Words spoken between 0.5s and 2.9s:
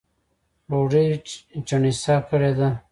ډوډۍ چڼېسه کړې ده